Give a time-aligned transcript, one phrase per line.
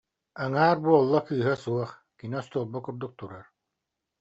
[0.43, 3.45] Аҥаар буолла, кыыһа суох, кини остуолба курдук турар